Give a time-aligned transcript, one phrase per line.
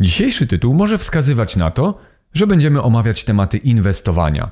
[0.00, 1.98] Dzisiejszy tytuł może wskazywać na to,
[2.34, 4.50] że będziemy omawiać tematy inwestowania.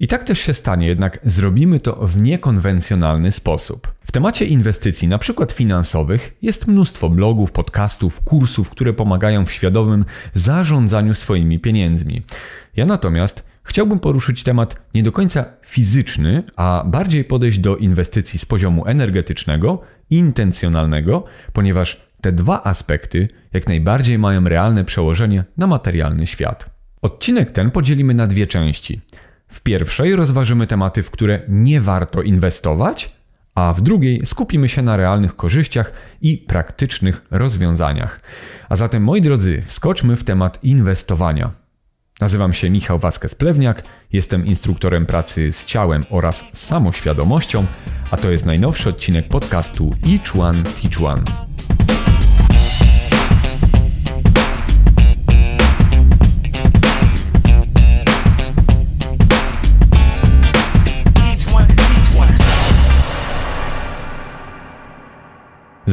[0.00, 3.94] I tak też się stanie, jednak zrobimy to w niekonwencjonalny sposób.
[4.06, 10.04] W temacie inwestycji, na przykład finansowych, jest mnóstwo blogów, podcastów, kursów, które pomagają w świadomym
[10.34, 12.22] zarządzaniu swoimi pieniędzmi.
[12.76, 18.44] Ja natomiast chciałbym poruszyć temat nie do końca fizyczny, a bardziej podejść do inwestycji z
[18.44, 19.80] poziomu energetycznego,
[20.10, 26.70] intencjonalnego, ponieważ te dwa aspekty jak najbardziej mają realne przełożenie na materialny świat.
[27.02, 29.00] Odcinek ten podzielimy na dwie części.
[29.48, 33.12] W pierwszej rozważymy tematy, w które nie warto inwestować,
[33.54, 38.20] a w drugiej skupimy się na realnych korzyściach i praktycznych rozwiązaniach.
[38.68, 41.50] A zatem, moi drodzy, wskoczmy w temat inwestowania.
[42.20, 43.82] Nazywam się Michał Waskes-Plewniak,
[44.12, 47.66] jestem instruktorem pracy z ciałem oraz samoświadomością,
[48.10, 51.53] a to jest najnowszy odcinek podcastu Each One Teach One.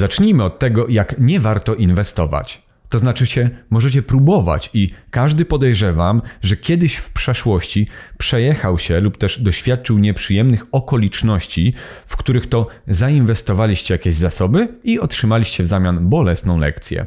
[0.02, 2.62] Zacznijmy od tego, jak nie warto inwestować.
[2.90, 9.18] To znaczy się, możecie próbować i każdy podejrzewam, że kiedyś w przeszłości przejechał się lub
[9.18, 11.74] też doświadczył nieprzyjemnych okoliczności,
[12.06, 17.06] w których to zainwestowaliście jakieś zasoby i otrzymaliście w zamian bolesną lekcję.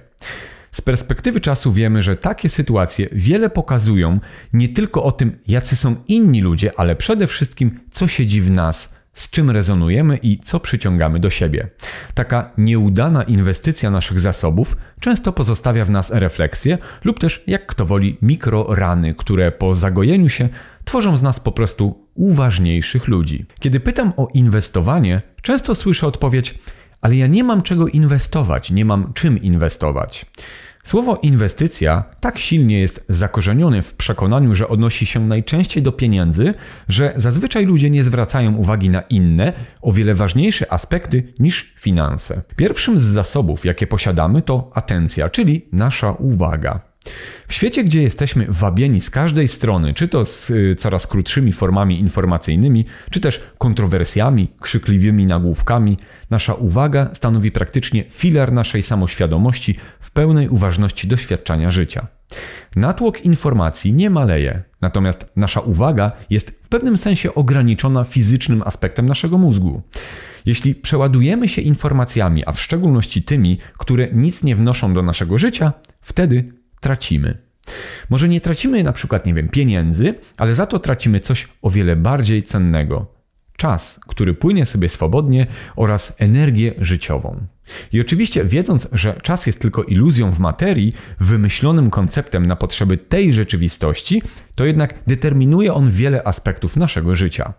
[0.70, 4.20] Z perspektywy czasu wiemy, że takie sytuacje wiele pokazują
[4.53, 9.03] nie tylko o tym, jacy są inni ludzie, ale przede wszystkim, co siedzi w nas
[9.14, 11.68] z czym rezonujemy i co przyciągamy do siebie.
[12.14, 18.18] Taka nieudana inwestycja naszych zasobów często pozostawia w nas refleksję lub też, jak kto woli,
[18.22, 20.48] mikrorany, które po zagojeniu się
[20.84, 23.44] tworzą z nas po prostu uważniejszych ludzi.
[23.60, 26.58] Kiedy pytam o inwestowanie, często słyszę odpowiedź:
[27.00, 30.26] Ale ja nie mam czego inwestować, nie mam czym inwestować.
[30.84, 36.54] Słowo inwestycja tak silnie jest zakorzenione w przekonaniu, że odnosi się najczęściej do pieniędzy,
[36.88, 42.42] że zazwyczaj ludzie nie zwracają uwagi na inne, o wiele ważniejsze aspekty niż finanse.
[42.56, 46.94] Pierwszym z zasobów, jakie posiadamy, to atencja, czyli nasza uwaga.
[47.48, 52.00] W świecie, gdzie jesteśmy wabieni z każdej strony, czy to z y, coraz krótszymi formami
[52.00, 55.98] informacyjnymi, czy też kontrowersjami, krzykliwymi nagłówkami,
[56.31, 62.06] nasza uwaga stanowi praktycznie filar naszej samoświadomości w pełnej uważności doświadczania życia.
[62.76, 69.38] Natłok informacji nie maleje, natomiast nasza uwaga jest w pewnym sensie ograniczona fizycznym aspektem naszego
[69.38, 69.82] mózgu.
[70.47, 75.72] Jeśli przeładujemy się informacjami, a w szczególności tymi, które nic nie wnoszą do naszego życia,
[76.00, 77.38] wtedy tracimy.
[78.10, 81.96] Może nie tracimy na przykład, nie wiem, pieniędzy, ale za to tracimy coś o wiele
[81.96, 83.14] bardziej cennego.
[83.56, 85.46] Czas, który płynie sobie swobodnie
[85.76, 87.46] oraz energię życiową.
[87.92, 93.32] I oczywiście, wiedząc, że czas jest tylko iluzją w materii, wymyślonym konceptem na potrzeby tej
[93.32, 94.22] rzeczywistości,
[94.54, 97.54] to jednak determinuje on wiele aspektów naszego życia.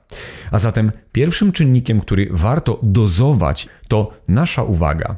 [0.51, 5.17] A zatem pierwszym czynnikiem, który warto dozować, to nasza uwaga.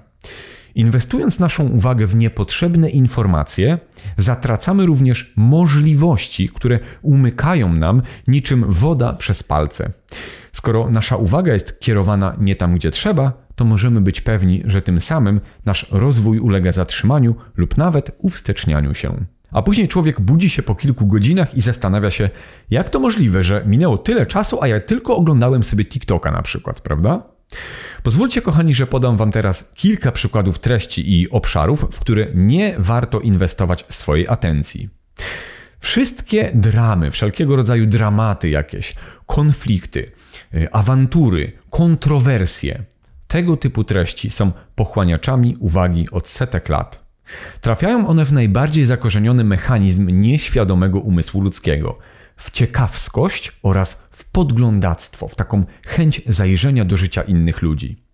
[0.77, 3.79] Inwestując naszą uwagę w niepotrzebne informacje,
[4.17, 9.91] zatracamy również możliwości, które umykają nam niczym woda przez palce.
[10.51, 15.01] Skoro nasza uwaga jest kierowana nie tam, gdzie trzeba, to możemy być pewni, że tym
[15.01, 19.25] samym nasz rozwój ulega zatrzymaniu lub nawet uwstecznianiu się.
[19.51, 22.29] A później człowiek budzi się po kilku godzinach i zastanawia się,
[22.69, 26.81] jak to możliwe, że minęło tyle czasu, a ja tylko oglądałem sobie TikToka na przykład,
[26.81, 27.36] prawda?
[28.03, 33.19] Pozwólcie, kochani, że podam Wam teraz kilka przykładów treści i obszarów, w które nie warto
[33.19, 34.89] inwestować swojej atencji.
[35.79, 40.11] Wszystkie dramy, wszelkiego rodzaju dramaty jakieś, konflikty,
[40.53, 42.83] y, awantury, kontrowersje,
[43.27, 47.07] tego typu treści są pochłaniaczami uwagi od setek lat.
[47.61, 51.97] Trafiają one w najbardziej zakorzeniony mechanizm nieświadomego umysłu ludzkiego–
[52.37, 58.07] w ciekawskość oraz w podglądactwo, w taką chęć zajrzenia do życia innych ludzi.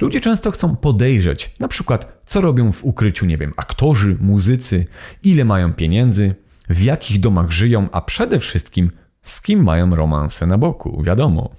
[0.00, 4.84] Ludzie często chcą podejrzeć, na przykład, co robią w ukryciu, nie wiem, aktorzy, muzycy,
[5.22, 6.34] ile mają pieniędzy,
[6.68, 8.90] w jakich domach żyją, a przede wszystkim
[9.22, 11.50] z kim mają romanse na boku, wiadomo.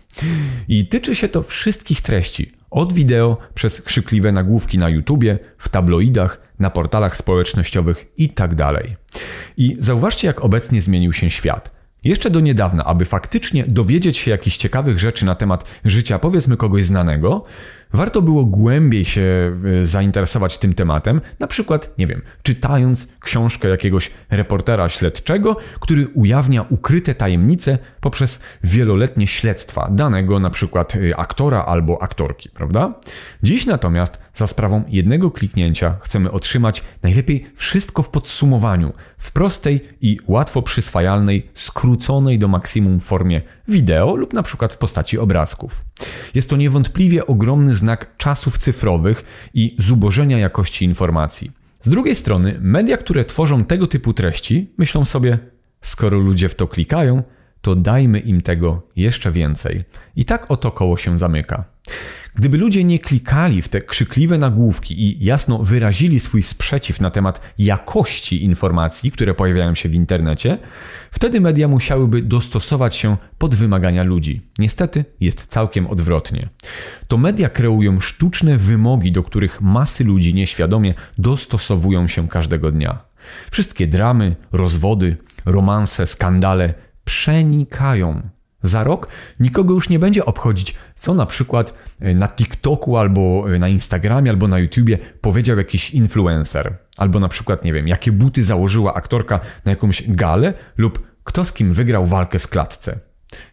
[0.67, 6.41] I tyczy się to wszystkich treści, od wideo przez krzykliwe nagłówki na YouTubie, w tabloidach,
[6.59, 8.55] na portalach społecznościowych itd.
[8.55, 8.85] Tak
[9.57, 11.76] I zauważcie, jak obecnie zmienił się świat.
[12.03, 16.83] Jeszcze do niedawna, aby faktycznie dowiedzieć się jakichś ciekawych rzeczy na temat życia powiedzmy kogoś
[16.83, 17.45] znanego,
[17.93, 24.11] warto było głębiej się e, zainteresować tym tematem, na przykład, nie wiem, czytając książkę jakiegoś
[24.29, 32.01] reportera śledczego, który ujawnia ukryte tajemnice poprzez wieloletnie śledztwa danego na przykład e, aktora albo
[32.01, 32.93] aktorki, prawda?
[33.43, 40.19] Dziś natomiast za sprawą jednego kliknięcia chcemy otrzymać najlepiej wszystko w podsumowaniu, w prostej i
[40.27, 45.85] łatwo przyswajalnej, skróconej do maksimum formie wideo lub na przykład w postaci obrazków.
[46.33, 51.51] Jest to niewątpliwie ogromny znak czasów cyfrowych i zubożenia jakości informacji.
[51.81, 55.37] Z drugiej strony, media, które tworzą tego typu treści, myślą sobie,
[55.81, 57.23] skoro ludzie w to klikają,
[57.61, 59.83] to dajmy im tego jeszcze więcej.
[60.15, 61.65] I tak oto koło się zamyka.
[62.37, 67.41] Gdyby ludzie nie klikali w te krzykliwe nagłówki i jasno wyrazili swój sprzeciw na temat
[67.57, 70.57] jakości informacji, które pojawiają się w internecie,
[71.11, 74.41] wtedy media musiałyby dostosować się pod wymagania ludzi.
[74.59, 76.49] Niestety jest całkiem odwrotnie.
[77.07, 82.99] To media kreują sztuczne wymogi, do których masy ludzi nieświadomie dostosowują się każdego dnia.
[83.51, 86.73] Wszystkie dramy, rozwody, romanse, skandale
[87.03, 88.29] przenikają
[88.61, 89.07] za rok
[89.39, 94.31] nikogo już nie będzie obchodzić, co na przykład e, na TikToku albo e, na Instagramie
[94.31, 96.77] albo na YouTubie powiedział jakiś influencer.
[96.97, 101.53] Albo na przykład, nie wiem, jakie buty założyła aktorka na jakąś galę lub kto z
[101.53, 102.99] kim wygrał walkę w klatce.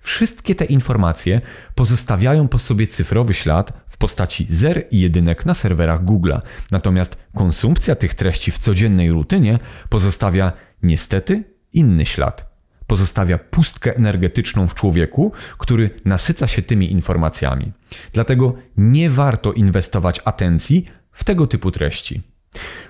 [0.01, 1.41] Wszystkie te informacje
[1.75, 6.41] pozostawiają po sobie cyfrowy ślad w postaci zer i jedynek na serwerach Google'a.
[6.71, 9.59] Natomiast konsumpcja tych treści w codziennej rutynie
[9.89, 10.53] pozostawia
[10.83, 12.54] niestety inny ślad
[12.86, 17.72] pozostawia pustkę energetyczną w człowieku, który nasyca się tymi informacjami.
[18.12, 22.33] Dlatego nie warto inwestować atencji w tego typu treści.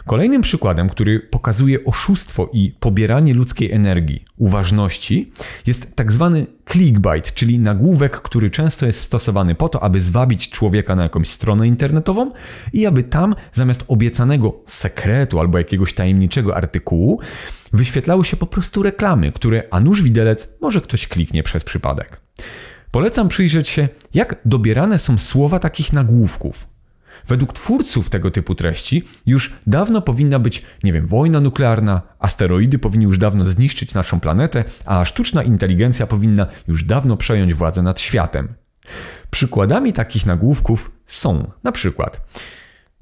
[0.07, 5.33] Kolejnym przykładem, który pokazuje oszustwo i pobieranie ludzkiej energii, uważności,
[5.67, 10.97] jest tak zwany clickbait, czyli nagłówek, który często jest stosowany po to, aby zwabić człowieka
[10.97, 12.31] na jakąś stronę internetową
[12.73, 17.21] i aby tam zamiast obiecanego sekretu albo jakiegoś tajemniczego artykułu
[17.73, 22.21] wyświetlały się po prostu reklamy, które a nuż widelec może ktoś kliknie przez przypadek.
[22.91, 26.74] Polecam przyjrzeć się, jak dobierane są słowa takich nagłówków.
[27.29, 33.05] Według twórców tego typu treści już dawno powinna być, nie wiem, wojna nuklearna, asteroidy powinny
[33.05, 38.49] już dawno zniszczyć naszą planetę, a sztuczna inteligencja powinna już dawno przejąć władzę nad światem.
[39.31, 42.21] Przykładami takich nagłówków są na przykład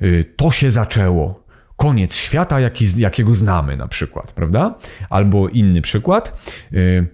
[0.00, 1.44] yy, to się zaczęło,
[1.76, 4.74] koniec świata, jaki, jakiego znamy na przykład, prawda?
[5.10, 7.06] Albo inny przykład, yy,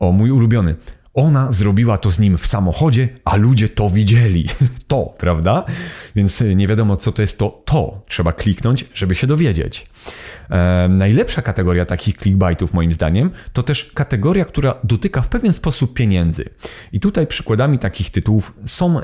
[0.00, 0.74] o mój ulubiony,
[1.16, 4.46] ona zrobiła to z nim w samochodzie, a ludzie to widzieli.
[4.86, 5.64] To, prawda?
[6.16, 8.02] Więc e, nie wiadomo, co to jest to to.
[8.08, 9.86] Trzeba kliknąć, żeby się dowiedzieć.
[10.50, 15.94] E, najlepsza kategoria takich clickbaitów, moim zdaniem, to też kategoria, która dotyka w pewien sposób
[15.94, 16.44] pieniędzy.
[16.92, 19.02] I tutaj przykładami takich tytułów są e,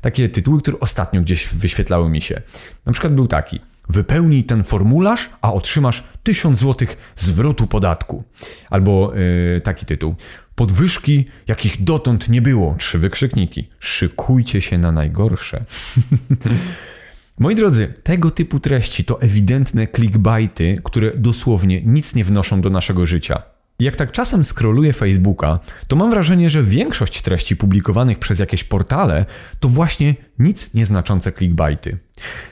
[0.00, 2.42] takie tytuły, które ostatnio gdzieś wyświetlały mi się.
[2.86, 3.60] Na przykład był taki.
[3.90, 8.24] Wypełnij ten formularz, a otrzymasz 1000 zł zwrotu podatku.
[8.70, 10.14] Albo yy, taki tytuł.
[10.54, 12.74] Podwyżki, jakich dotąd nie było.
[12.78, 13.68] Trzy wykrzykniki.
[13.78, 15.64] Szykujcie się na najgorsze.
[17.38, 23.06] Moi drodzy, tego typu treści to ewidentne clickbaity, które dosłownie nic nie wnoszą do naszego
[23.06, 23.42] życia.
[23.80, 29.26] Jak tak czasem skroluję Facebooka, to mam wrażenie, że większość treści publikowanych przez jakieś portale
[29.60, 31.98] to właśnie nic nieznaczące clickbaity.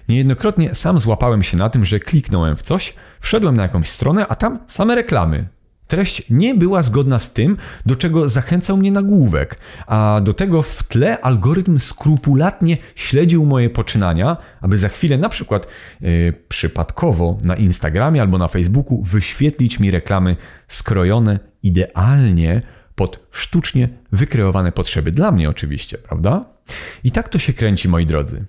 [0.08, 4.34] Niejednokrotnie sam złapałem się na tym, że kliknąłem w coś, wszedłem na jakąś stronę, a
[4.34, 5.48] tam same reklamy.
[5.88, 7.56] Treść nie była zgodna z tym,
[7.86, 14.36] do czego zachęcał mnie nagłówek, a do tego w tle algorytm skrupulatnie śledził moje poczynania,
[14.60, 15.66] aby za chwilę na przykład
[16.00, 20.36] yy, przypadkowo na Instagramie albo na Facebooku wyświetlić mi reklamy
[20.68, 22.62] skrojone idealnie
[22.94, 26.44] pod sztucznie wykreowane potrzeby dla mnie oczywiście, prawda?
[27.04, 28.44] I tak to się kręci, moi drodzy.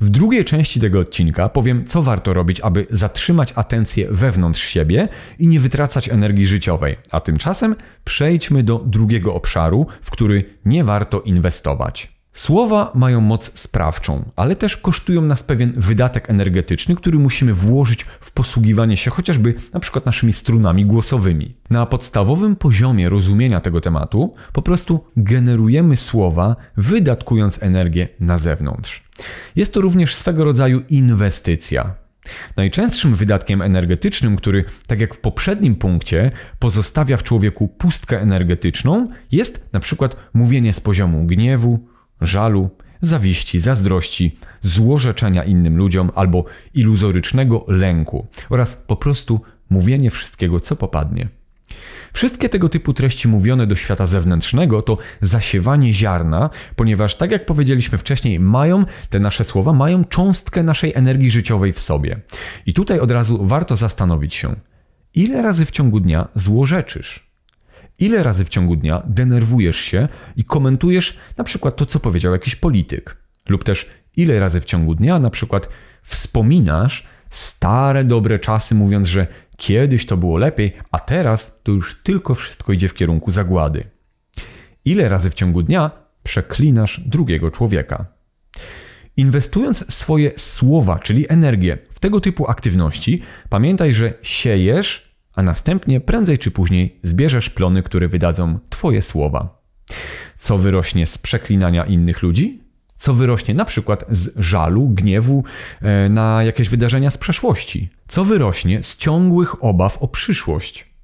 [0.00, 5.46] W drugiej części tego odcinka powiem, co warto robić, aby zatrzymać atencję wewnątrz siebie i
[5.46, 6.96] nie wytracać energii życiowej.
[7.10, 12.13] A tymczasem przejdźmy do drugiego obszaru, w który nie warto inwestować.
[12.34, 18.32] Słowa mają moc sprawczą, ale też kosztują nas pewien wydatek energetyczny, który musimy włożyć w
[18.32, 21.56] posługiwanie się chociażby na przykład naszymi strunami głosowymi.
[21.70, 29.02] Na podstawowym poziomie rozumienia tego tematu po prostu generujemy słowa, wydatkując energię na zewnątrz.
[29.56, 31.94] Jest to również swego rodzaju inwestycja.
[32.56, 39.72] Najczęstszym wydatkiem energetycznym, który, tak jak w poprzednim punkcie, pozostawia w człowieku pustkę energetyczną, jest
[39.72, 46.44] na przykład mówienie z poziomu gniewu, żalu, zawiści, zazdrości, złorzeczenia innym ludziom albo
[46.74, 49.40] iluzorycznego lęku oraz po prostu
[49.70, 51.28] mówienie wszystkiego, co popadnie.
[52.12, 57.98] Wszystkie tego typu treści mówione do świata zewnętrznego to zasiewanie ziarna, ponieważ tak jak powiedzieliśmy
[57.98, 62.20] wcześniej, mają te nasze słowa, mają cząstkę naszej energii życiowej w sobie.
[62.66, 64.54] I tutaj od razu warto zastanowić się,
[65.14, 67.33] ile razy w ciągu dnia złorzeczysz?
[67.98, 72.56] Ile razy w ciągu dnia denerwujesz się i komentujesz na przykład to, co powiedział jakiś
[72.56, 73.16] polityk?
[73.48, 75.68] Lub też ile razy w ciągu dnia na przykład
[76.02, 82.34] wspominasz stare, dobre czasy, mówiąc, że kiedyś to było lepiej, a teraz to już tylko
[82.34, 83.84] wszystko idzie w kierunku zagłady.
[84.84, 85.90] Ile razy w ciągu dnia
[86.22, 88.06] przeklinasz drugiego człowieka?
[89.16, 96.38] Inwestując swoje słowa, czyli energię w tego typu aktywności, pamiętaj, że siejesz, a następnie prędzej
[96.38, 99.62] czy później zbierzesz plony, które wydadzą Twoje słowa.
[100.36, 102.60] Co wyrośnie z przeklinania innych ludzi?
[102.96, 105.44] Co wyrośnie na przykład z żalu, gniewu
[105.82, 107.88] e, na jakieś wydarzenia z przeszłości?
[108.08, 110.94] Co wyrośnie z ciągłych obaw o przyszłość?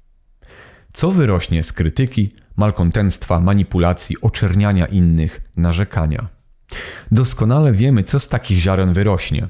[0.93, 6.27] Co wyrośnie z krytyki, malkontentstwa, manipulacji, oczerniania innych, narzekania?
[7.11, 9.47] Doskonale wiemy, co z takich ziaren wyrośnie.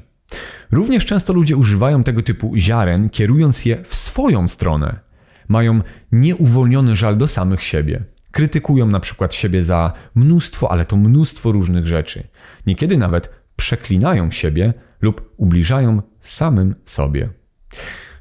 [0.72, 5.00] Również często ludzie używają tego typu ziaren, kierując je w swoją stronę.
[5.48, 5.80] Mają
[6.12, 8.02] nieuwolniony żal do samych siebie.
[8.30, 12.22] Krytykują na przykład siebie za mnóstwo, ale to mnóstwo różnych rzeczy.
[12.66, 17.28] Niekiedy nawet przeklinają siebie lub ubliżają samym sobie.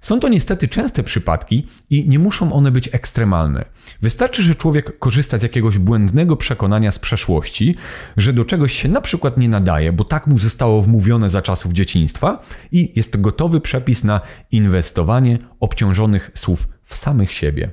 [0.01, 3.65] Są to niestety częste przypadki i nie muszą one być ekstremalne.
[4.01, 7.75] Wystarczy, że człowiek korzysta z jakiegoś błędnego przekonania z przeszłości,
[8.17, 11.73] że do czegoś się na przykład nie nadaje, bo tak mu zostało wmówione za czasów
[11.73, 17.71] dzieciństwa i jest gotowy przepis na inwestowanie obciążonych słów w samych siebie.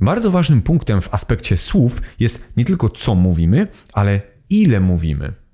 [0.00, 5.45] Bardzo ważnym punktem w aspekcie słów jest nie tylko co mówimy, ale ile mówimy.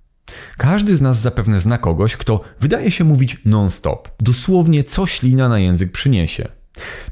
[0.59, 5.59] Każdy z nas zapewne zna kogoś, kto wydaje się mówić non-stop, dosłownie co ślina na
[5.59, 6.49] język przyniesie.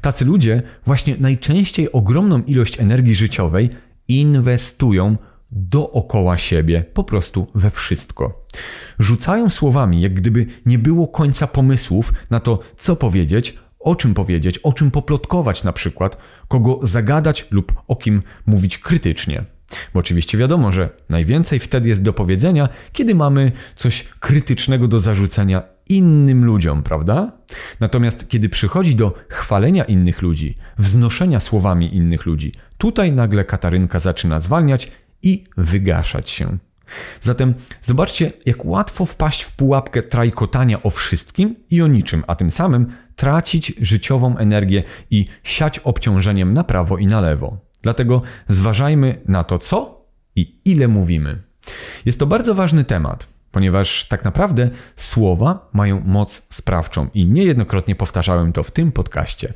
[0.01, 3.69] Tacy ludzie właśnie najczęściej ogromną ilość energii życiowej
[4.07, 5.17] inwestują
[5.51, 8.45] dookoła siebie, po prostu we wszystko.
[8.99, 14.57] Rzucają słowami, jak gdyby nie było końca pomysłów na to, co powiedzieć, o czym powiedzieć,
[14.57, 19.45] o czym poplotkować na przykład, kogo zagadać lub o kim mówić krytycznie.
[19.93, 25.63] Bo oczywiście wiadomo, że najwięcej wtedy jest do powiedzenia, kiedy mamy coś krytycznego do zarzucenia
[25.89, 27.31] innym ludziom, prawda?
[27.79, 34.39] Natomiast kiedy przychodzi do chwalenia innych ludzi, wznoszenia słowami innych ludzi, tutaj nagle Katarynka zaczyna
[34.39, 34.91] zwalniać
[35.23, 36.57] i wygaszać się.
[37.21, 42.51] Zatem zobaczcie, jak łatwo wpaść w pułapkę trajkotania o wszystkim i o niczym, a tym
[42.51, 47.70] samym tracić życiową energię i siać obciążeniem na prawo i na lewo.
[47.81, 51.37] Dlatego zważajmy na to, co i ile mówimy.
[52.05, 58.53] Jest to bardzo ważny temat, ponieważ tak naprawdę słowa mają moc sprawczą i niejednokrotnie powtarzałem
[58.53, 59.53] to w tym podcaście.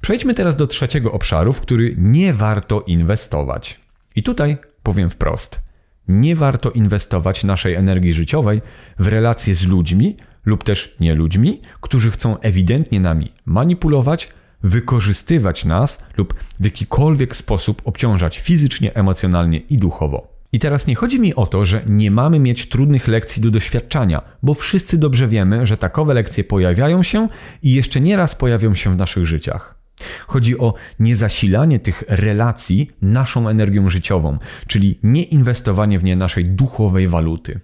[0.00, 3.80] Przejdźmy teraz do trzeciego obszaru, w który nie warto inwestować.
[4.16, 5.60] I tutaj powiem wprost:
[6.08, 8.62] nie warto inwestować naszej energii życiowej
[8.98, 14.28] w relacje z ludźmi lub też nie ludźmi, którzy chcą ewidentnie nami manipulować,
[14.62, 20.38] wykorzystywać nas lub w jakikolwiek sposób obciążać fizycznie, emocjonalnie i duchowo.
[20.52, 24.22] I teraz nie chodzi mi o to, że nie mamy mieć trudnych lekcji do doświadczania,
[24.42, 27.28] bo wszyscy dobrze wiemy, że takowe lekcje pojawiają się
[27.62, 29.78] i jeszcze nieraz pojawią się w naszych życiach.
[30.26, 37.60] Chodzi o niezasilanie tych relacji naszą energią życiową, czyli nieinwestowanie w nie naszej duchowej waluty.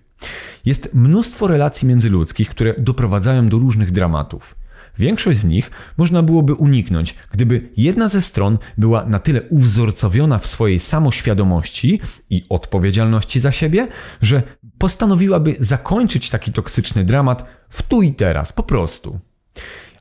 [0.64, 4.54] Jest mnóstwo relacji międzyludzkich, które doprowadzają do różnych dramatów.
[4.98, 10.46] Większość z nich można byłoby uniknąć, gdyby jedna ze stron była na tyle uwzorcowiona w
[10.46, 13.88] swojej samoświadomości i odpowiedzialności za siebie,
[14.22, 14.42] że
[14.78, 19.18] postanowiłaby zakończyć taki toksyczny dramat w tu i teraz, po prostu.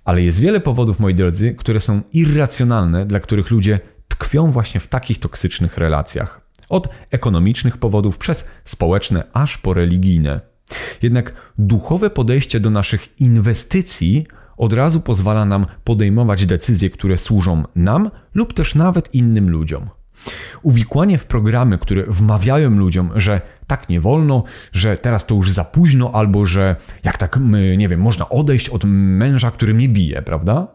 [0.05, 4.87] Ale jest wiele powodów, moi drodzy, które są irracjonalne, dla których ludzie tkwią właśnie w
[4.87, 6.41] takich toksycznych relacjach.
[6.69, 10.41] Od ekonomicznych powodów przez społeczne aż po religijne.
[11.01, 18.11] Jednak duchowe podejście do naszych inwestycji od razu pozwala nam podejmować decyzje, które służą nam
[18.33, 19.89] lub też nawet innym ludziom.
[20.61, 25.63] Uwikłanie w programy, które wmawiają ludziom, że tak nie wolno, że teraz to już za
[25.63, 27.39] późno, albo że jak tak,
[27.77, 30.67] nie wiem, można odejść od męża, który mnie bije, prawda?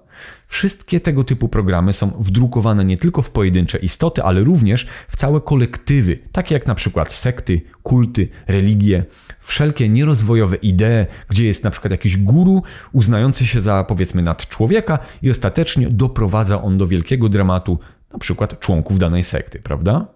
[0.49, 5.41] Wszystkie tego typu programy są wdrukowane nie tylko w pojedyncze istoty, ale również w całe
[5.41, 9.05] kolektywy, takie jak na przykład sekty, kulty, religie,
[9.41, 14.99] wszelkie nierozwojowe idee, gdzie jest na przykład jakiś guru uznający się za powiedzmy nad człowieka
[15.23, 17.79] i ostatecznie doprowadza on do wielkiego dramatu
[18.13, 20.07] na przykład członków danej sekty, prawda?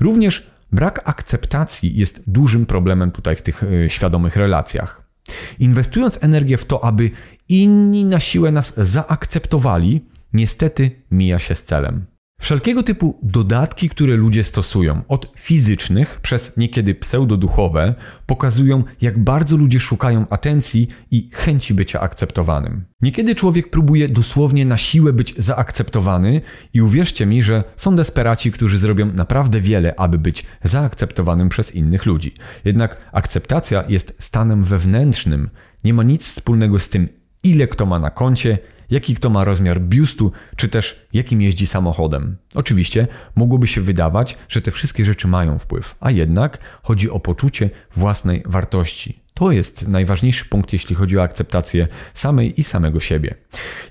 [0.00, 5.09] Również brak akceptacji jest dużym problemem tutaj w tych e, świadomych relacjach.
[5.58, 7.10] Inwestując energię w to, aby
[7.48, 10.00] inni na siłę nas zaakceptowali,
[10.32, 12.06] niestety mija się z celem.
[12.40, 17.94] Wszelkiego typu dodatki, które ludzie stosują, od fizycznych przez niekiedy pseudoduchowe,
[18.26, 22.84] pokazują, jak bardzo ludzie szukają atencji i chęci bycia akceptowanym.
[23.02, 26.40] Niekiedy człowiek próbuje dosłownie na siłę być zaakceptowany
[26.74, 32.06] i uwierzcie mi, że są desperaci, którzy zrobią naprawdę wiele, aby być zaakceptowanym przez innych
[32.06, 32.34] ludzi.
[32.64, 35.50] Jednak akceptacja jest stanem wewnętrznym,
[35.84, 37.08] nie ma nic wspólnego z tym,
[37.44, 38.58] ile kto ma na koncie,
[38.90, 42.36] jaki kto ma rozmiar biustu, czy też jakim jeździ samochodem.
[42.54, 47.70] Oczywiście mogłoby się wydawać, że te wszystkie rzeczy mają wpływ, a jednak chodzi o poczucie
[47.94, 49.20] własnej wartości.
[49.34, 53.34] To jest najważniejszy punkt, jeśli chodzi o akceptację samej i samego siebie.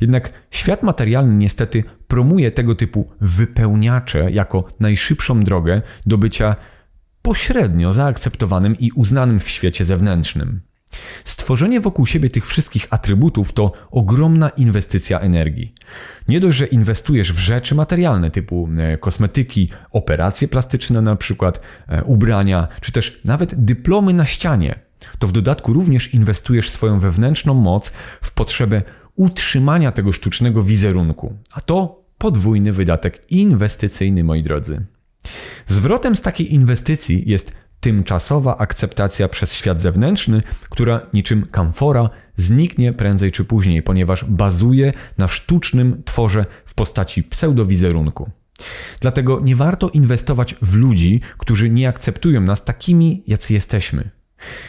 [0.02, 6.56] Jednak świat materialny niestety promuje tego typu wypełniacze jako najszybszą drogę do bycia
[7.22, 10.62] pośrednio zaakceptowanym i uznanym w świecie zewnętrznym.
[11.24, 15.74] Stworzenie wokół siebie tych wszystkich atrybutów to ogromna inwestycja energii.
[16.28, 22.04] Nie dość, że inwestujesz w rzeczy materialne typu e, kosmetyki, operacje plastyczne na przykład, e,
[22.04, 24.80] ubrania, czy też nawet dyplomy na ścianie,
[25.20, 27.92] to w dodatku również inwestujesz swoją wewnętrzną moc
[28.22, 28.82] w potrzebę
[29.16, 31.34] utrzymania tego sztucznego wizerunku.
[31.54, 34.86] A to podwójny wydatek inwestycyjny, moi drodzy.
[35.68, 43.32] Zwrotem z takiej inwestycji jest tymczasowa akceptacja przez świat zewnętrzny, która niczym kamfora zniknie prędzej
[43.32, 48.30] czy później, ponieważ bazuje na sztucznym tworze w postaci pseudowizerunku.
[49.00, 54.19] Dlatego nie warto inwestować w ludzi, którzy nie akceptują nas takimi, jacy jesteśmy.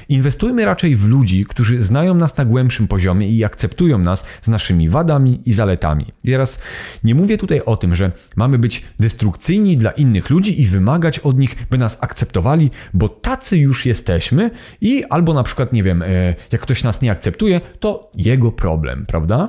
[0.09, 4.89] Inwestujmy raczej w ludzi, którzy znają nas na głębszym poziomie i akceptują nas z naszymi
[4.89, 6.07] wadami i zaletami.
[6.25, 6.63] I teraz
[7.05, 11.39] nie mówię tutaj o tym, że mamy być destrukcyjni dla innych ludzi i wymagać od
[11.39, 14.51] nich, by nas akceptowali, bo tacy już jesteśmy
[14.81, 19.05] i albo na przykład, nie wiem, e, jak ktoś nas nie akceptuje, to jego problem,
[19.07, 19.49] prawda?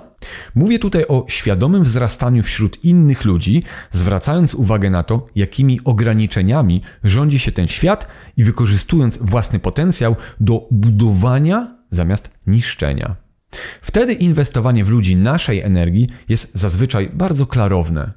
[0.55, 7.39] Mówię tutaj o świadomym wzrastaniu wśród innych ludzi, zwracając uwagę na to, jakimi ograniczeniami rządzi
[7.39, 13.15] się ten świat i wykorzystując własny potencjał do budowania zamiast niszczenia.
[13.81, 18.13] Wtedy inwestowanie w ludzi naszej energii jest zazwyczaj bardzo klarowne.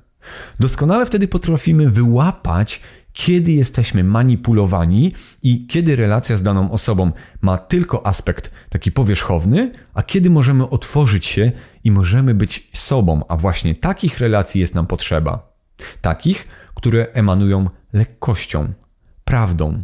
[0.60, 2.80] Doskonale wtedy potrafimy wyłapać,
[3.12, 10.02] kiedy jesteśmy manipulowani i kiedy relacja z daną osobą ma tylko aspekt taki powierzchowny, a
[10.02, 11.52] kiedy możemy otworzyć się
[11.84, 15.54] i możemy być sobą, a właśnie takich relacji jest nam potrzeba.
[16.00, 18.72] Takich, które emanują lekkością,
[19.24, 19.82] prawdą.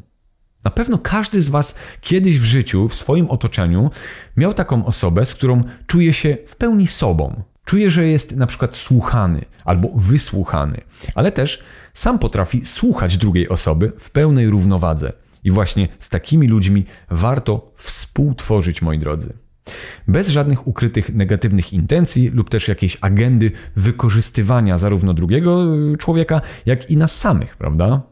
[0.64, 3.90] Na pewno każdy z Was kiedyś w życiu, w swoim otoczeniu,
[4.37, 7.42] miał taką osobę, z którą czuje się w pełni sobą.
[7.64, 10.81] Czuje, że jest na przykład słuchany albo wysłuchany,
[11.14, 15.12] ale też sam potrafi słuchać drugiej osoby w pełnej równowadze.
[15.44, 19.33] I właśnie z takimi ludźmi warto współtworzyć, moi drodzy.
[20.09, 25.66] Bez żadnych ukrytych negatywnych intencji lub też jakiejś agendy wykorzystywania zarówno drugiego
[25.99, 28.03] człowieka, jak i nas samych, prawda?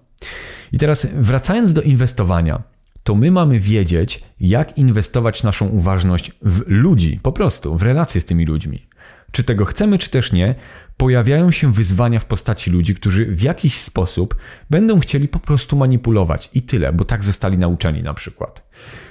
[0.72, 2.62] I teraz wracając do inwestowania,
[3.02, 8.24] to my mamy wiedzieć, jak inwestować naszą uważność w ludzi, po prostu w relacje z
[8.24, 8.86] tymi ludźmi.
[9.32, 10.54] Czy tego chcemy, czy też nie,
[10.96, 14.36] pojawiają się wyzwania w postaci ludzi, którzy w jakiś sposób
[14.70, 18.68] będą chcieli po prostu manipulować i tyle, bo tak zostali nauczeni na przykład.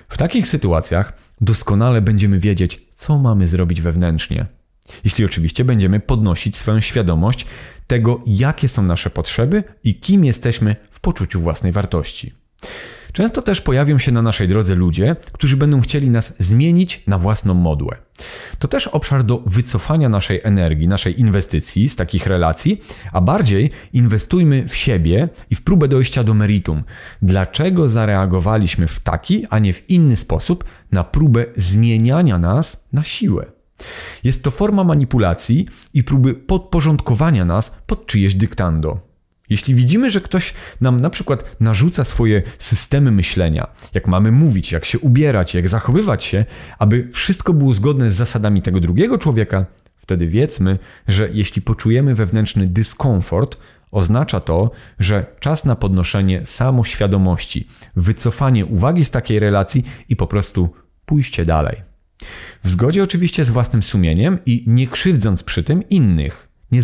[0.10, 4.46] W takich sytuacjach doskonale będziemy wiedzieć, co mamy zrobić wewnętrznie.
[5.04, 7.46] Jeśli oczywiście będziemy podnosić swoją świadomość
[7.88, 12.34] tego, jakie są nasze potrzeby i kim jesteśmy w poczuciu własnej wartości.
[13.14, 17.54] Często też pojawią się na naszej drodze ludzie, którzy będą chcieli nas zmienić na własną
[17.54, 17.98] modłę.
[18.60, 24.68] To też obszar do wycofania naszej energii, naszej inwestycji z takich relacji, a bardziej inwestujmy
[24.68, 26.84] w siebie i w próbę dojścia do meritum.
[27.22, 33.57] Dlaczego zareagowaliśmy w taki, a nie w inny sposób na próbę zmieniania nas na siłę?
[34.24, 39.08] Jest to forma manipulacji i próby podporządkowania nas pod czyjeś dyktando.
[39.50, 44.86] Jeśli widzimy, że ktoś nam na przykład narzuca swoje systemy myślenia, jak mamy mówić, jak
[44.86, 46.46] się ubierać, jak zachowywać się,
[46.80, 49.66] aby wszystko było zgodne z zasadami tego drugiego człowieka,
[49.98, 53.58] wtedy wiedzmy, że jeśli poczujemy wewnętrzny dyskomfort,
[53.92, 60.70] oznacza to, że czas na podnoszenie samoświadomości, wycofanie uwagi z takiej relacji i po prostu
[61.06, 61.97] pójście dalej.
[62.64, 66.82] W zgodzie oczywiście z własnym sumieniem i nie krzywdząc przy tym innych nie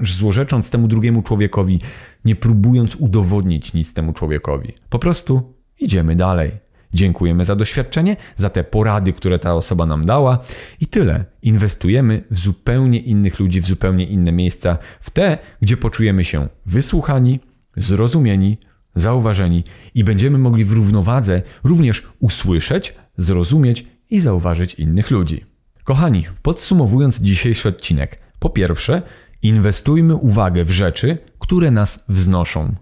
[0.00, 1.80] złorzecząc temu drugiemu człowiekowi,
[2.24, 4.72] nie próbując udowodnić nic temu człowiekowi.
[4.90, 6.50] Po prostu idziemy dalej.
[6.94, 10.38] Dziękujemy za doświadczenie, za te porady, które ta osoba nam dała
[10.80, 11.24] i tyle.
[11.42, 17.40] Inwestujemy w zupełnie innych ludzi, w zupełnie inne miejsca, w te, gdzie poczujemy się wysłuchani,
[17.76, 18.58] zrozumieni,
[18.94, 25.44] zauważeni i będziemy mogli w równowadze również usłyszeć, zrozumieć i zauważyć innych ludzi.
[25.84, 29.02] Kochani, podsumowując dzisiejszy odcinek, po pierwsze,
[29.42, 32.74] inwestujmy uwagę w rzeczy, które nas wznoszą.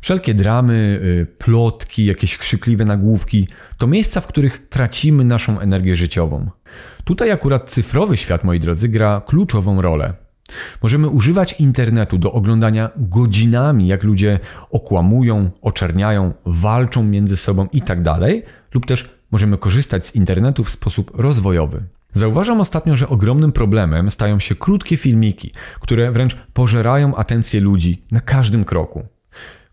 [0.00, 6.50] Wszelkie dramy, y, plotki, jakieś krzykliwe nagłówki to miejsca, w których tracimy naszą energię życiową.
[7.04, 10.14] Tutaj akurat cyfrowy świat, moi drodzy, gra kluczową rolę.
[10.82, 14.38] Możemy używać internetu do oglądania godzinami, jak ludzie
[14.70, 18.20] okłamują, oczerniają, walczą między sobą itd., tak
[18.74, 21.82] lub też możemy korzystać z internetu w sposób rozwojowy.
[22.12, 28.20] Zauważam ostatnio, że ogromnym problemem stają się krótkie filmiki, które wręcz pożerają atencję ludzi na
[28.20, 29.06] każdym kroku.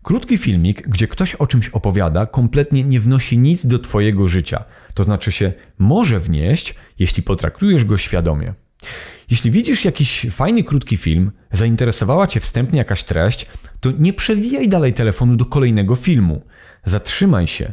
[0.02, 4.64] Krótki filmik, gdzie ktoś o czymś opowiada, kompletnie nie wnosi nic do Twojego życia.
[4.94, 8.54] To znaczy się może wnieść, jeśli potraktujesz go świadomie.
[9.30, 13.46] Jeśli widzisz jakiś fajny, krótki film, zainteresowała Cię wstępnie jakaś treść,
[13.80, 16.42] to nie przewijaj dalej telefonu do kolejnego filmu.
[16.84, 17.72] Zatrzymaj się,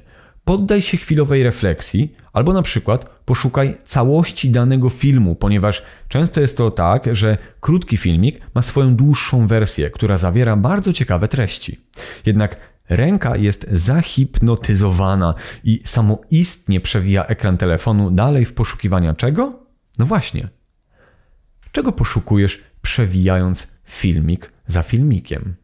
[0.50, 6.72] poddaj się chwilowej refleksji, albo na przykład poszukaj całości danego filmu, ponieważ często jest to
[6.72, 11.80] tak, że krótki filmik ma swoją dłuższą wersję, która zawiera bardzo ciekawe treści.
[12.26, 12.56] Jednak
[12.90, 19.60] ręka jest zahipnotyzowana i samoistnie przewija ekran telefonu dalej w poszukiwania czego?
[20.00, 20.50] No właśnie.
[21.72, 25.56] Czego poszukujesz przewijając filmik za filmikiem?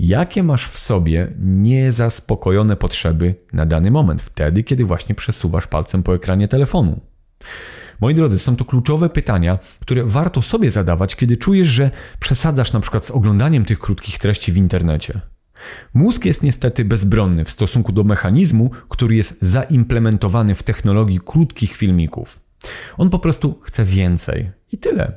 [0.00, 6.14] Jakie masz w sobie niezaspokojone potrzeby na dany moment, wtedy, kiedy właśnie przesuwasz palcem po
[6.14, 7.00] ekranie telefonu.
[8.00, 12.80] Moi drodzy, są to kluczowe pytania, które warto sobie zadawać, kiedy czujesz, że przesadzasz na
[12.80, 15.20] przykład z oglądaniem tych krótkich treści w internecie.
[15.94, 22.40] Mózg jest niestety bezbronny w stosunku do mechanizmu, który jest zaimplementowany w technologii krótkich filmików.
[22.96, 25.12] On po prostu chce więcej i tyle.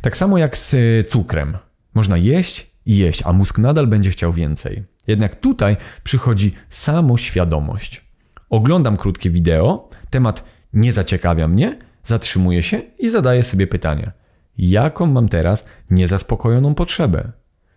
[0.00, 0.76] Tak samo jak z
[1.10, 1.56] cukrem.
[1.94, 4.82] Można jeść jeść, a mózg nadal będzie chciał więcej.
[5.06, 8.04] Jednak tutaj przychodzi samoświadomość.
[8.50, 14.12] Oglądam krótkie wideo, temat nie zaciekawia mnie, zatrzymuję się i zadaję sobie pytanie:
[14.58, 17.32] jaką mam teraz niezaspokojoną potrzebę?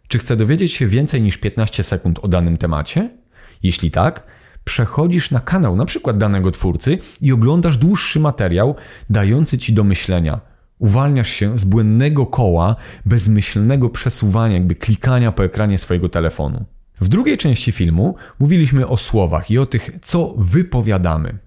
[0.07, 3.09] Czy chcę dowiedzieć się więcej niż 15 sekund o danym temacie?
[3.63, 4.27] Jeśli tak,
[4.63, 8.75] przechodzisz na kanał na przykład danego twórcy i oglądasz dłuższy materiał
[9.09, 15.77] dający ci do myślenia Uwalniasz się z błędnego koła bezmyślnego przesuwania, jakby klikania po ekranie
[15.77, 16.65] swojego telefonu.
[17.01, 21.38] W drugiej części filmu mówiliśmy o słowach i o tych, co wypowiadamy.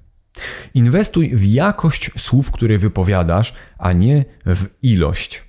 [0.75, 5.43] Inwestuj w jakość słów, które wypowiadasz, a nie w ilość.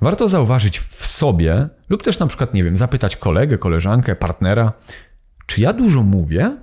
[0.00, 4.72] Warto zauważyć w sobie, lub też na przykład, nie wiem, zapytać kolegę, koleżankę, partnera,
[5.46, 6.56] czy ja dużo mówię?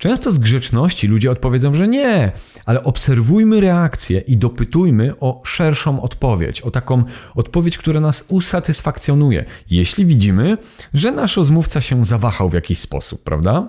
[0.00, 2.32] Często z grzeczności ludzie odpowiedzą, że nie,
[2.66, 10.06] ale obserwujmy reakcję i dopytujmy o szerszą odpowiedź, o taką odpowiedź, która nas usatysfakcjonuje, jeśli
[10.06, 10.58] widzimy,
[10.94, 13.68] że nasz rozmówca się zawahał w jakiś sposób, prawda?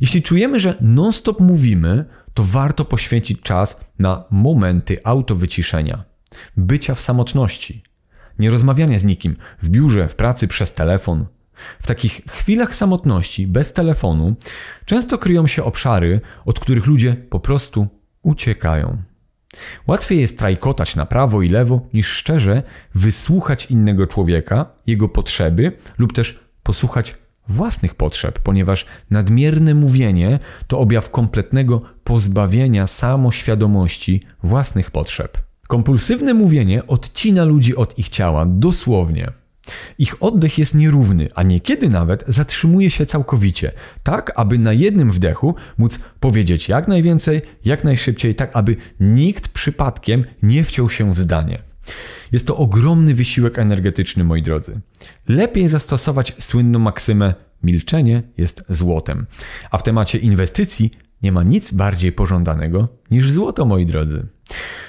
[0.00, 6.04] Jeśli czujemy, że non-stop mówimy, to warto poświęcić czas na momenty autowyciszenia,
[6.56, 7.82] bycia w samotności,
[8.38, 11.26] nie rozmawiania z nikim w biurze, w pracy, przez telefon.
[11.80, 14.36] W takich chwilach samotności, bez telefonu,
[14.84, 17.86] często kryją się obszary, od których ludzie po prostu
[18.22, 19.02] uciekają.
[19.86, 22.62] Łatwiej jest trajkotać na prawo i lewo, niż szczerze
[22.94, 27.14] wysłuchać innego człowieka, jego potrzeby lub też posłuchać
[27.48, 35.38] własnych potrzeb, ponieważ nadmierne mówienie to objaw kompletnego pozbawienia samoświadomości własnych potrzeb.
[35.68, 39.41] Kompulsywne mówienie odcina ludzi od ich ciała, dosłownie.
[39.98, 43.72] Ich oddech jest nierówny, a niekiedy nawet zatrzymuje się całkowicie,
[44.02, 50.24] tak aby na jednym wdechu móc powiedzieć jak najwięcej, jak najszybciej, tak aby nikt przypadkiem
[50.42, 51.58] nie wciął się w zdanie.
[52.32, 54.80] Jest to ogromny wysiłek energetyczny, moi drodzy.
[55.28, 59.26] Lepiej zastosować słynną maksymę milczenie jest złotem.
[59.70, 60.90] A w temacie inwestycji
[61.22, 64.26] nie ma nic bardziej pożądanego niż złoto, moi drodzy.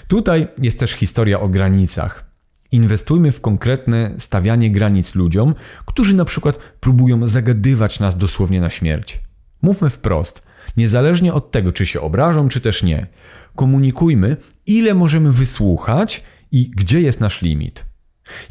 [0.07, 2.32] Tutaj jest też historia o granicach.
[2.73, 5.55] Inwestujmy w konkretne stawianie granic ludziom,
[5.85, 9.19] którzy na przykład próbują zagadywać nas dosłownie na śmierć.
[9.61, 10.43] Mówmy wprost,
[10.77, 13.07] niezależnie od tego, czy się obrażą, czy też nie.
[13.55, 17.85] Komunikujmy, ile możemy wysłuchać i gdzie jest nasz limit.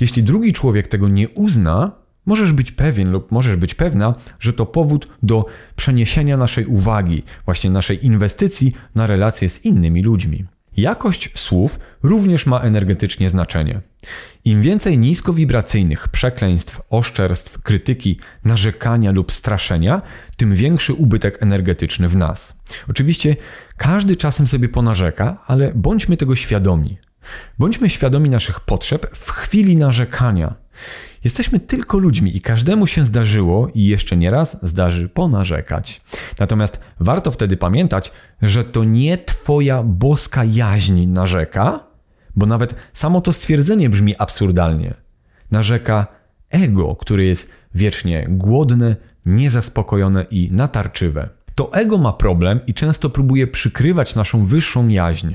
[0.01, 1.93] Jeśli drugi człowiek tego nie uzna,
[2.27, 7.71] możesz być pewien lub możesz być pewna, że to powód do przeniesienia naszej uwagi, właśnie
[7.71, 10.45] naszej inwestycji na relacje z innymi ludźmi.
[10.77, 13.81] Jakość słów również ma energetycznie znaczenie.
[14.45, 20.03] Im więcej niskowibracyjnych przekleństw, oszczerstw, krytyki, narzekania lub straszenia,
[20.37, 22.61] tym większy ubytek energetyczny w nas.
[22.91, 23.37] Oczywiście
[23.77, 26.99] każdy czasem sobie ponarzeka, ale bądźmy tego świadomi.
[27.59, 30.55] Bądźmy świadomi naszych potrzeb w chwili narzekania.
[31.25, 36.01] Jesteśmy tylko ludźmi i każdemu się zdarzyło i jeszcze nie raz zdarzy ponarzekać.
[36.39, 41.87] Natomiast warto wtedy pamiętać, że to nie Twoja boska jaźń narzeka,
[42.37, 44.95] bo nawet samo to stwierdzenie brzmi absurdalnie.
[45.51, 46.07] Narzeka
[46.51, 51.29] ego, które jest wiecznie głodne, niezaspokojone i natarczywe.
[51.55, 55.35] To ego ma problem i często próbuje przykrywać naszą wyższą jaźń.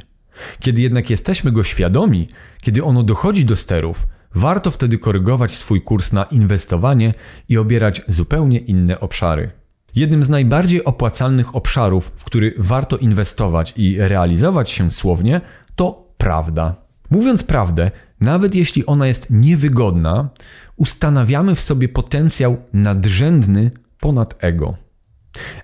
[0.59, 2.27] Kiedy jednak jesteśmy go świadomi,
[2.61, 7.13] kiedy ono dochodzi do sterów, warto wtedy korygować swój kurs na inwestowanie
[7.49, 9.51] i obierać zupełnie inne obszary.
[9.95, 15.41] Jednym z najbardziej opłacalnych obszarów, w który warto inwestować i realizować się słownie,
[15.75, 16.75] to prawda.
[17.09, 20.29] Mówiąc prawdę, nawet jeśli ona jest niewygodna,
[20.75, 24.75] ustanawiamy w sobie potencjał nadrzędny ponad ego.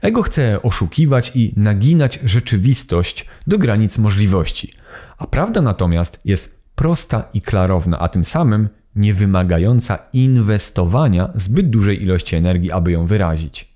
[0.01, 4.73] Ego chce oszukiwać i naginać rzeczywistość do granic możliwości,
[5.17, 12.03] a prawda natomiast jest prosta i klarowna, a tym samym nie wymagająca inwestowania zbyt dużej
[12.03, 13.75] ilości energii, aby ją wyrazić.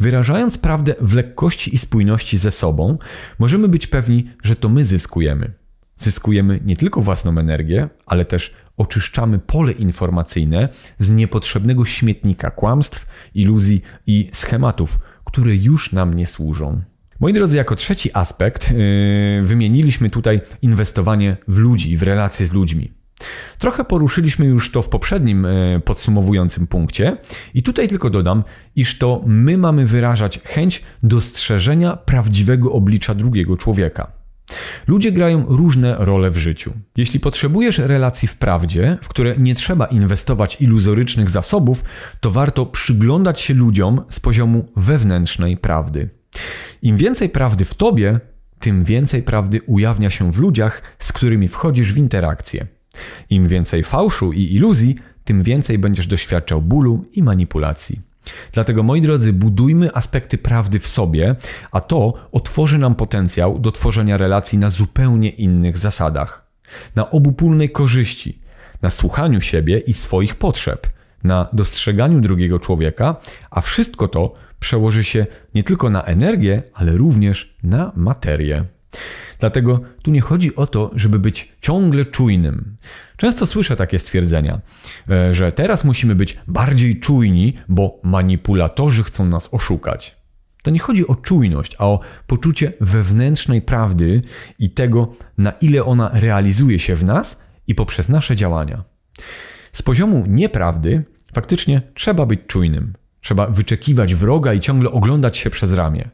[0.00, 2.98] Wyrażając prawdę w lekkości i spójności ze sobą,
[3.38, 5.52] możemy być pewni, że to my zyskujemy.
[5.96, 13.82] Zyskujemy nie tylko własną energię, ale też oczyszczamy pole informacyjne z niepotrzebnego śmietnika kłamstw, iluzji
[14.06, 16.82] i schematów, które już nam nie służą.
[17.20, 18.76] Moi drodzy, jako trzeci aspekt yy,
[19.42, 22.92] wymieniliśmy tutaj inwestowanie w ludzi, w relacje z ludźmi.
[23.58, 27.16] Trochę poruszyliśmy już to w poprzednim yy, podsumowującym punkcie,
[27.54, 28.44] i tutaj tylko dodam,
[28.76, 34.12] iż to my mamy wyrażać chęć dostrzeżenia prawdziwego oblicza drugiego człowieka.
[34.86, 36.72] Ludzie grają różne role w życiu.
[36.96, 41.84] Jeśli potrzebujesz relacji w prawdzie, w które nie trzeba inwestować iluzorycznych zasobów,
[42.20, 46.10] to warto przyglądać się ludziom z poziomu wewnętrznej prawdy.
[46.82, 48.20] Im więcej prawdy w tobie,
[48.58, 52.66] tym więcej prawdy ujawnia się w ludziach, z którymi wchodzisz w interakcję.
[53.30, 58.00] Im więcej fałszu i iluzji, tym więcej będziesz doświadczał bólu i manipulacji.
[58.52, 61.36] Dlatego, moi drodzy, budujmy aspekty prawdy w sobie,
[61.70, 66.48] a to otworzy nam potencjał do tworzenia relacji na zupełnie innych zasadach.
[66.94, 68.38] Na obopólnej korzyści,
[68.82, 70.86] na słuchaniu siebie i swoich potrzeb,
[71.24, 73.16] na dostrzeganiu drugiego człowieka,
[73.50, 78.64] a wszystko to przełoży się nie tylko na energię, ale również na materię.
[79.38, 82.76] Dlatego tu nie chodzi o to, żeby być ciągle czujnym.
[83.16, 84.60] Często słyszę takie stwierdzenia,
[85.10, 90.16] e, że teraz musimy być bardziej czujni, bo manipulatorzy chcą nas oszukać.
[90.62, 94.22] To nie chodzi o czujność, a o poczucie wewnętrznej prawdy
[94.58, 98.84] i tego, na ile ona realizuje się w nas i poprzez nasze działania.
[99.72, 102.94] Z poziomu nieprawdy faktycznie trzeba być czujnym.
[103.20, 106.08] Trzeba wyczekiwać wroga i ciągle oglądać się przez ramię.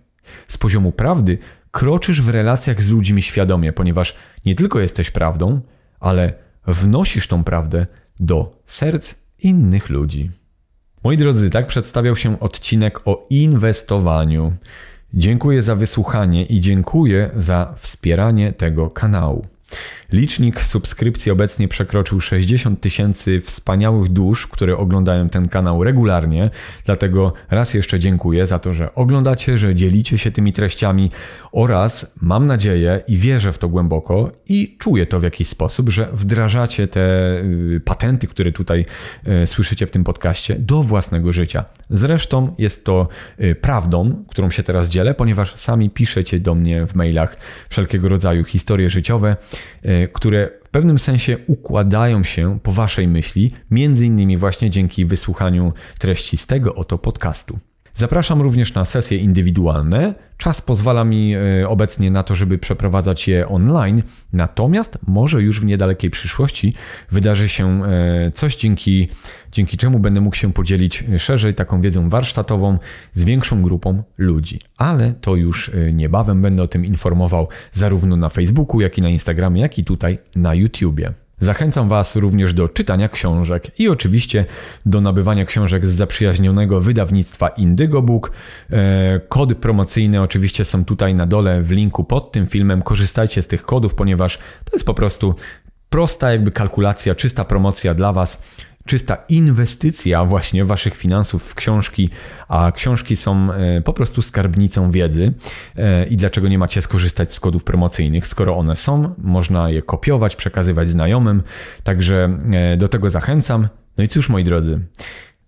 [0.47, 1.39] Z poziomu prawdy
[1.71, 5.61] kroczysz w relacjach z ludźmi świadomie, ponieważ nie tylko jesteś prawdą,
[6.01, 6.33] ale
[6.67, 7.87] wnosisz tą prawdę
[8.21, 10.31] do serc innych ludzi.
[11.05, 14.53] Moi drodzy, tak przedstawiał się odcinek o inwestowaniu.
[15.15, 19.47] Dziękuję za wysłuchanie i dziękuję za wspieranie tego kanału.
[20.13, 26.51] Licznik subskrypcji obecnie przekroczył 60 tysięcy wspaniałych dusz, które oglądają ten kanał regularnie.
[26.85, 31.11] Dlatego raz jeszcze dziękuję za to, że oglądacie, że dzielicie się tymi treściami
[31.53, 36.09] oraz mam nadzieję i wierzę w to głęboko i czuję to w jakiś sposób, że
[36.13, 37.01] wdrażacie te
[37.41, 38.87] y, patenty, które tutaj
[39.43, 41.65] y, słyszycie w tym podcaście, do własnego życia.
[41.91, 43.09] Zresztą jest to
[43.41, 47.37] y, prawdą, którą się teraz dzielę, ponieważ sami piszecie do mnie w mailach
[47.69, 49.37] wszelkiego rodzaju historie życiowe
[50.13, 56.37] które w pewnym sensie układają się po Waszej myśli, między innymi właśnie dzięki wysłuchaniu treści
[56.37, 57.59] z tego oto podcastu.
[57.97, 60.15] Zapraszam również na sesje indywidualne.
[60.37, 64.03] Czas pozwala mi e, obecnie na to, żeby przeprowadzać je online,
[64.33, 66.75] natomiast może już w niedalekiej przyszłości
[67.11, 69.09] wydarzy się e, coś, dzięki,
[69.53, 72.79] dzięki czemu będę mógł się podzielić szerzej taką wiedzą warsztatową
[73.13, 74.61] z większą grupą ludzi.
[74.77, 79.09] Ale to już e, niebawem będę o tym informował zarówno na Facebooku, jak i na
[79.09, 81.24] Instagramie, jak i tutaj na YouTubie.
[81.45, 84.45] Zachęcam Was również do czytania książek i oczywiście
[84.87, 88.33] do nabywania książek z zaprzyjaźnionego wydawnictwa Indigo Book.
[88.71, 92.83] E, kody promocyjne oczywiście są tutaj na dole w linku pod tym filmem.
[92.83, 95.35] Korzystajcie z tych kodów, ponieważ to jest po prostu
[95.91, 98.43] prosta jakby kalkulacja, czysta promocja dla Was
[98.87, 102.11] czysta inwestycja właśnie waszych finansów w książki,
[102.49, 105.35] a książki są e, po prostu skarbnicą wiedzy
[105.77, 110.37] e, i dlaczego nie macie skorzystać z kodów promocyjnych, skoro one są, można je kopiować,
[110.37, 111.43] przekazywać znajomym,
[111.83, 113.69] także e, do tego zachęcam.
[113.99, 114.81] No i cóż moi drodzy,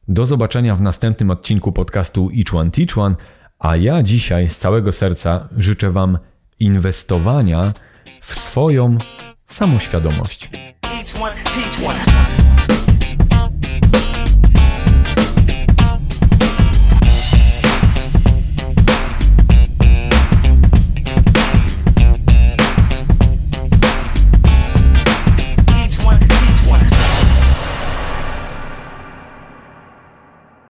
[0.09, 3.16] do zobaczenia w następnym odcinku podcastu Each One Teach One,
[3.59, 6.18] a ja dzisiaj z całego serca życzę wam
[6.61, 7.72] inwestowania
[8.20, 8.99] w swoją
[9.46, 10.51] samoświadomość.
[10.83, 12.25] Each one, teach one.